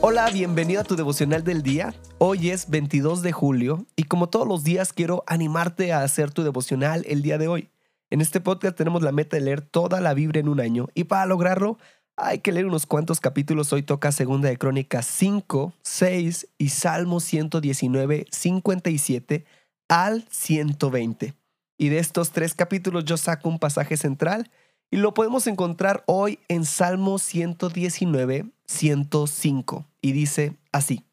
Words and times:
Hola, 0.00 0.30
bienvenido 0.30 0.80
a 0.80 0.84
tu 0.84 0.94
devocional 0.94 1.42
del 1.42 1.64
día. 1.64 1.92
Hoy 2.18 2.50
es 2.50 2.70
22 2.70 3.20
de 3.20 3.32
julio 3.32 3.84
y 3.96 4.04
como 4.04 4.28
todos 4.28 4.46
los 4.46 4.62
días 4.62 4.92
quiero 4.92 5.24
animarte 5.26 5.92
a 5.92 6.04
hacer 6.04 6.30
tu 6.30 6.44
devocional 6.44 7.04
el 7.08 7.20
día 7.20 7.36
de 7.36 7.48
hoy. 7.48 7.68
En 8.08 8.20
este 8.20 8.40
podcast 8.40 8.76
tenemos 8.76 9.02
la 9.02 9.10
meta 9.10 9.36
de 9.36 9.42
leer 9.42 9.60
toda 9.60 10.00
la 10.00 10.14
Biblia 10.14 10.38
en 10.38 10.48
un 10.48 10.60
año 10.60 10.86
y 10.94 11.04
para 11.04 11.26
lograrlo 11.26 11.78
hay 12.16 12.38
que 12.38 12.52
leer 12.52 12.66
unos 12.66 12.86
cuantos 12.86 13.18
capítulos. 13.18 13.72
Hoy 13.72 13.82
toca 13.82 14.12
Segunda 14.12 14.48
de 14.48 14.56
Crónicas 14.56 15.04
5, 15.04 15.74
6 15.82 16.46
y 16.58 16.68
Salmo 16.68 17.18
119, 17.18 18.26
57 18.30 19.46
al 19.88 20.24
120. 20.30 21.34
Y 21.76 21.88
de 21.88 21.98
estos 21.98 22.30
tres 22.30 22.54
capítulos 22.54 23.04
yo 23.04 23.16
saco 23.16 23.48
un 23.48 23.58
pasaje 23.58 23.96
central 23.96 24.48
y 24.92 24.98
lo 24.98 25.12
podemos 25.12 25.48
encontrar 25.48 26.04
hoy 26.06 26.38
en 26.46 26.64
Salmo 26.64 27.18
119, 27.18 28.46
105. 28.68 29.86
Y 30.00 30.12
dice 30.12 30.56
así. 30.72 31.04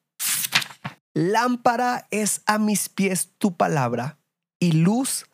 Lámpara 1.13 2.07
es 2.11 2.41
a 2.45 2.59
mis 2.59 2.89
pies 2.89 3.31
tu 3.37 3.55
palabra 3.55 4.19
y 4.59 4.73
luz 4.73 5.25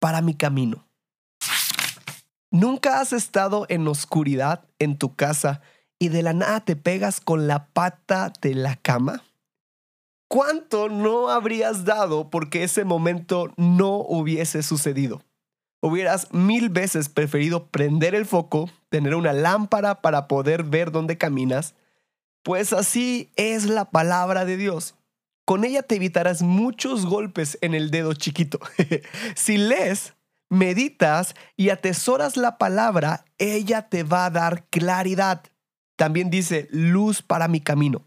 para 0.00 0.20
mi 0.20 0.34
camino. 0.34 0.84
¿Nunca 2.50 3.00
has 3.00 3.12
estado 3.12 3.66
en 3.68 3.86
oscuridad 3.86 4.64
en 4.78 4.98
tu 4.98 5.14
casa 5.14 5.60
y 5.98 6.08
de 6.08 6.22
la 6.22 6.32
nada 6.32 6.64
te 6.64 6.76
pegas 6.76 7.20
con 7.20 7.46
la 7.46 7.66
pata 7.66 8.32
de 8.40 8.54
la 8.54 8.76
cama? 8.76 9.22
¿Cuánto 10.28 10.88
no 10.88 11.30
habrías 11.30 11.84
dado 11.84 12.30
porque 12.30 12.64
ese 12.64 12.84
momento 12.84 13.52
no 13.56 13.96
hubiese 13.96 14.62
sucedido? 14.62 15.22
Hubieras 15.80 16.32
mil 16.32 16.70
veces 16.70 17.08
preferido 17.08 17.68
prender 17.68 18.14
el 18.14 18.26
foco, 18.26 18.68
tener 18.88 19.14
una 19.14 19.32
lámpara 19.32 20.00
para 20.00 20.26
poder 20.26 20.64
ver 20.64 20.90
dónde 20.90 21.18
caminas, 21.18 21.74
pues 22.42 22.72
así 22.72 23.30
es 23.36 23.66
la 23.66 23.90
palabra 23.90 24.44
de 24.44 24.56
Dios. 24.56 24.96
Con 25.44 25.64
ella 25.64 25.82
te 25.82 25.94
evitarás 25.94 26.42
muchos 26.42 27.06
golpes 27.06 27.58
en 27.60 27.74
el 27.74 27.90
dedo 27.90 28.12
chiquito. 28.14 28.58
si 29.34 29.56
lees, 29.56 30.14
meditas 30.50 31.34
y 31.56 31.70
atesoras 31.70 32.36
la 32.36 32.58
palabra, 32.58 33.24
ella 33.38 33.88
te 33.88 34.02
va 34.02 34.26
a 34.26 34.30
dar 34.30 34.66
claridad. 34.68 35.42
También 35.96 36.30
dice 36.30 36.68
luz 36.70 37.22
para 37.22 37.48
mi 37.48 37.60
camino. 37.60 38.04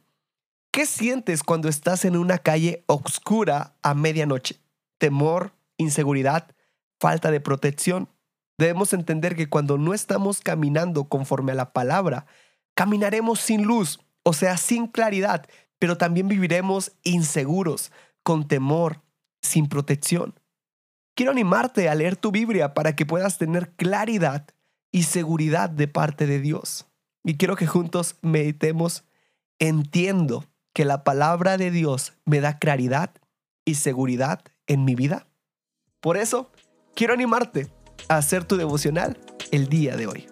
¿Qué 0.71 0.85
sientes 0.85 1.43
cuando 1.43 1.67
estás 1.67 2.05
en 2.05 2.15
una 2.15 2.37
calle 2.37 2.83
oscura 2.85 3.75
a 3.81 3.93
medianoche? 3.93 4.59
¿Temor? 4.97 5.53
¿Inseguridad? 5.77 6.55
¿Falta 7.01 7.31
de 7.31 7.39
protección? 7.39 8.09
Debemos 8.59 8.93
entender 8.93 9.35
que 9.35 9.49
cuando 9.49 9.79
no 9.79 9.95
estamos 9.95 10.39
caminando 10.39 11.05
conforme 11.05 11.51
a 11.51 11.55
la 11.55 11.73
palabra, 11.73 12.27
caminaremos 12.75 13.39
sin 13.39 13.63
luz, 13.63 13.99
o 14.21 14.33
sea, 14.33 14.55
sin 14.57 14.85
claridad, 14.85 15.47
pero 15.79 15.97
también 15.97 16.27
viviremos 16.27 16.91
inseguros, 17.01 17.91
con 18.21 18.47
temor, 18.47 19.01
sin 19.41 19.67
protección. 19.67 20.39
Quiero 21.15 21.31
animarte 21.31 21.89
a 21.89 21.95
leer 21.95 22.17
tu 22.17 22.29
Biblia 22.29 22.75
para 22.75 22.95
que 22.95 23.07
puedas 23.07 23.39
tener 23.39 23.71
claridad 23.71 24.45
y 24.91 25.03
seguridad 25.03 25.71
de 25.71 25.87
parte 25.87 26.27
de 26.27 26.39
Dios. 26.39 26.85
Y 27.23 27.37
quiero 27.37 27.55
que 27.55 27.65
juntos 27.65 28.17
meditemos, 28.21 29.05
entiendo 29.57 30.45
que 30.71 30.85
la 30.85 31.03
palabra 31.03 31.57
de 31.57 31.71
Dios 31.71 32.13
me 32.25 32.41
da 32.41 32.59
claridad 32.59 33.09
y 33.65 33.73
seguridad 33.73 34.43
en 34.67 34.85
mi 34.85 34.93
vida. 34.93 35.25
Por 35.99 36.17
eso, 36.17 36.51
quiero 36.95 37.13
animarte 37.13 37.67
a 38.07 38.17
hacer 38.17 38.45
tu 38.45 38.57
devocional 38.57 39.17
el 39.51 39.67
día 39.67 39.95
de 39.95 40.07
hoy. 40.07 40.27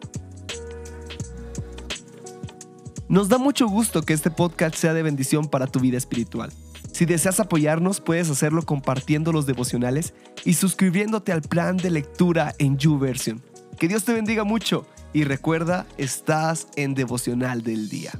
Nos 3.07 3.27
da 3.27 3.37
mucho 3.39 3.67
gusto 3.67 4.03
que 4.03 4.13
este 4.13 4.29
podcast 4.29 4.75
sea 4.75 4.93
de 4.93 5.01
bendición 5.01 5.47
para 5.47 5.67
tu 5.67 5.79
vida 5.79 5.97
espiritual. 5.97 6.51
Si 6.93 7.05
deseas 7.05 7.39
apoyarnos, 7.39 8.01
puedes 8.01 8.29
hacerlo 8.29 8.61
compartiendo 8.63 9.31
los 9.31 9.45
devocionales 9.45 10.13
y 10.45 10.53
suscribiéndote 10.53 11.31
al 11.31 11.41
plan 11.41 11.77
de 11.77 11.89
lectura 11.89 12.53
en 12.59 12.77
YouVersion. 12.77 13.41
Que 13.79 13.87
Dios 13.87 14.03
te 14.03 14.13
bendiga 14.13 14.43
mucho 14.43 14.85
y 15.13 15.23
recuerda, 15.23 15.87
estás 15.97 16.67
en 16.75 16.93
devocional 16.93 17.63
del 17.63 17.89
día. 17.89 18.11